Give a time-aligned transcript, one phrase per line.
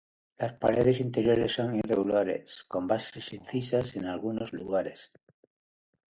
[0.39, 5.11] Las paredes interiores son irregulares, con bases incisas en algunos lugares.